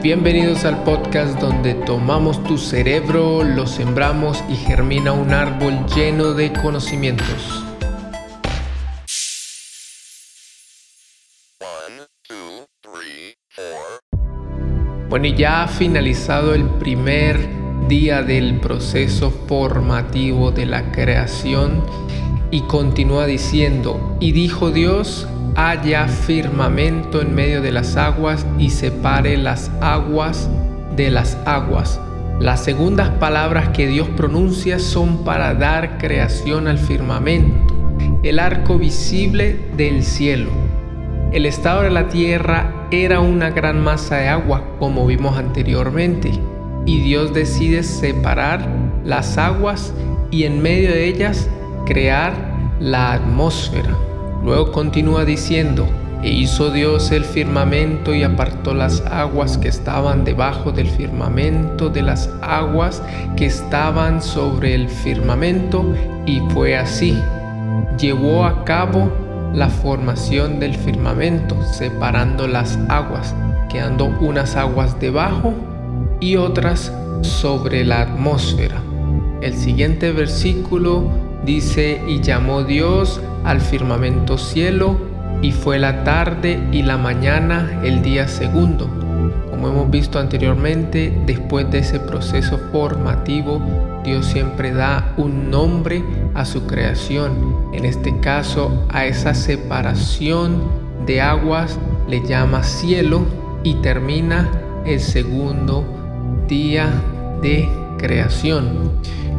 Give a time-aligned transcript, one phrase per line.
[0.00, 6.52] Bienvenidos al podcast donde tomamos tu cerebro, lo sembramos y germina un árbol lleno de
[6.52, 7.64] conocimientos.
[15.08, 21.82] Bueno, y ya ha finalizado el primer día del proceso formativo de la creación
[22.52, 25.26] y continúa diciendo, y dijo Dios,
[25.58, 30.48] haya firmamento en medio de las aguas y separe las aguas
[30.94, 32.00] de las aguas.
[32.38, 37.74] Las segundas palabras que Dios pronuncia son para dar creación al firmamento,
[38.22, 40.50] el arco visible del cielo.
[41.32, 46.30] El estado de la tierra era una gran masa de agua, como vimos anteriormente,
[46.86, 48.64] y Dios decide separar
[49.04, 49.92] las aguas
[50.30, 51.50] y en medio de ellas
[51.84, 52.32] crear
[52.78, 54.07] la atmósfera.
[54.42, 55.86] Luego continúa diciendo,
[56.22, 62.02] e hizo Dios el firmamento y apartó las aguas que estaban debajo del firmamento de
[62.02, 63.02] las aguas
[63.36, 65.84] que estaban sobre el firmamento,
[66.26, 67.16] y fue así.
[67.98, 69.12] Llevó a cabo
[69.54, 73.34] la formación del firmamento, separando las aguas,
[73.68, 75.54] quedando unas aguas debajo
[76.20, 78.82] y otras sobre la atmósfera.
[79.40, 84.98] El siguiente versículo dice, y llamó Dios al firmamento cielo,
[85.40, 88.86] y fue la tarde y la mañana el día segundo.
[89.50, 93.62] Como hemos visto anteriormente, después de ese proceso formativo,
[94.04, 96.04] Dios siempre da un nombre
[96.34, 97.32] a su creación.
[97.72, 100.60] En este caso, a esa separación
[101.06, 103.24] de aguas le llama cielo
[103.64, 104.50] y termina
[104.84, 105.82] el segundo
[106.46, 106.90] día
[107.40, 108.92] de creación.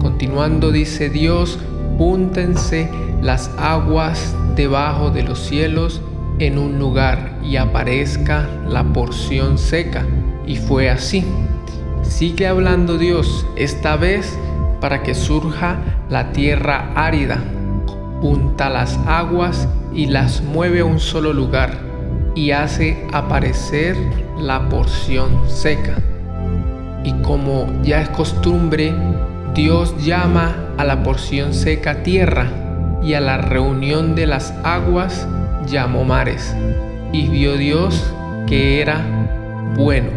[0.00, 1.58] Continuando dice Dios,
[1.98, 2.90] Púntense
[3.22, 6.02] las aguas debajo de los cielos
[6.38, 10.04] en un lugar y aparezca la porción seca.
[10.46, 11.24] Y fue así.
[12.02, 14.38] Sigue hablando Dios, esta vez
[14.80, 17.42] para que surja la tierra árida.
[18.20, 21.86] Junta las aguas y las mueve a un solo lugar
[22.34, 23.96] y hace aparecer
[24.38, 25.96] la porción seca.
[27.02, 28.94] Y como ya es costumbre,
[29.56, 32.46] Dios llama a la porción seca tierra
[33.02, 35.26] y a la reunión de las aguas
[35.66, 36.54] llamó mares.
[37.10, 38.12] Y vio Dios
[38.46, 39.00] que era
[39.74, 40.10] bueno.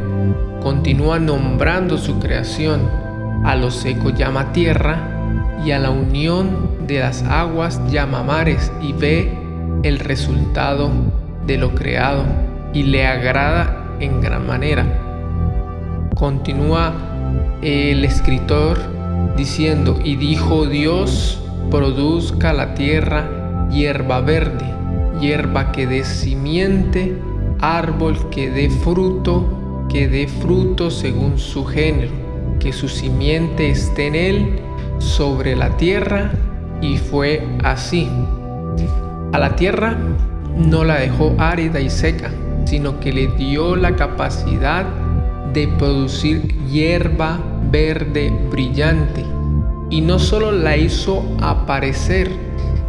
[0.62, 2.82] Continúa nombrando su creación.
[3.46, 5.00] A lo seco llama tierra
[5.66, 9.32] y a la unión de las aguas llama mares y ve
[9.84, 10.92] el resultado
[11.48, 12.26] de lo creado
[12.74, 14.86] y le agrada en gran manera.
[16.14, 16.92] Continúa
[17.62, 18.99] el escritor
[19.36, 21.42] diciendo, y dijo Dios,
[21.72, 24.66] produzca la tierra hierba verde,
[25.22, 27.16] hierba que dé simiente,
[27.60, 32.12] árbol que dé fruto, que dé fruto según su género,
[32.60, 34.60] que su simiente esté en él
[35.00, 36.32] sobre la tierra,
[36.82, 38.10] y fue así.
[39.32, 39.98] A la tierra
[40.58, 42.32] no la dejó árida y seca,
[42.66, 44.86] sino que le dio la capacidad
[45.54, 47.40] de producir hierba
[47.72, 49.26] verde brillante
[49.90, 52.32] y no solo la hizo aparecer,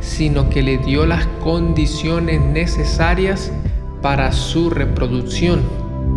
[0.01, 3.53] sino que le dio las condiciones necesarias
[4.03, 5.63] para su reproducción,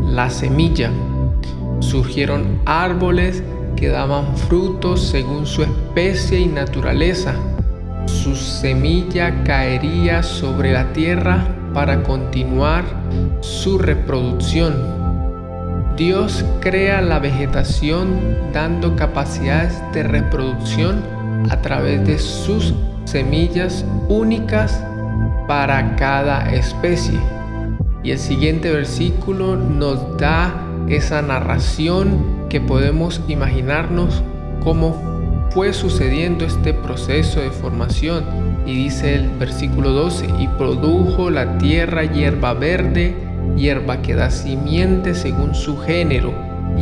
[0.06, 0.92] la semilla.
[1.80, 3.44] Surgieron árboles
[3.76, 7.36] que daban frutos según su especie y naturaleza.
[8.06, 12.84] Su semilla caería sobre la tierra para continuar
[13.42, 15.03] su reproducción
[15.98, 18.20] Dios crea la vegetación
[18.52, 21.04] dando capacidades de reproducción
[21.52, 22.74] a través de sus
[23.06, 24.84] semillas únicas
[25.48, 27.20] para cada especie.
[28.04, 30.54] Y el siguiente versículo nos da
[30.88, 34.24] esa narración que podemos imaginarnos
[34.64, 38.24] cómo fue sucediendo este proceso de formación.
[38.66, 43.16] Y dice el versículo 12, y produjo la tierra hierba verde,
[43.56, 46.34] hierba que da simiente según su género,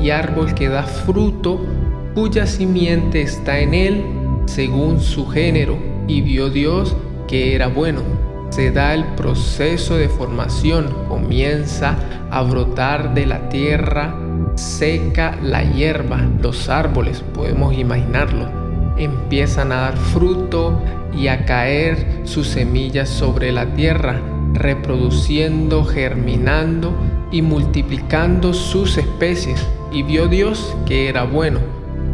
[0.01, 1.65] y árbol que da fruto,
[2.13, 4.03] cuya simiente está en él
[4.45, 5.77] según su género,
[6.07, 6.95] y vio Dios
[7.27, 8.01] que era bueno.
[8.49, 11.97] Se da el proceso de formación, comienza
[12.29, 14.13] a brotar de la tierra
[14.55, 18.49] seca la hierba, los árboles, podemos imaginarlo,
[18.97, 20.81] empiezan a dar fruto
[21.17, 24.19] y a caer sus semillas sobre la tierra
[24.53, 26.93] reproduciendo, germinando
[27.31, 29.65] y multiplicando sus especies.
[29.91, 31.59] Y vio Dios que era bueno.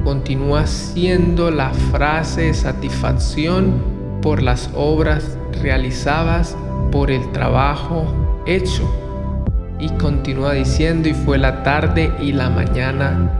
[0.04, 3.74] Continúa siendo la frase satisfacción
[4.22, 6.57] por las obras realizadas,
[6.92, 8.06] por el trabajo
[8.45, 8.89] hecho.
[9.80, 13.31] Y continúa diciendo, y fue la tarde y la mañana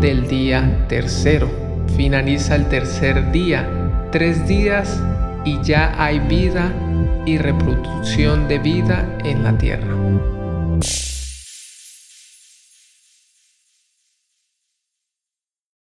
[0.00, 1.48] del día tercero.
[1.96, 3.66] Finaliza el tercer día,
[4.10, 5.00] tres días
[5.46, 6.72] y ya hay vida
[7.24, 9.94] y reproducción de vida en la tierra.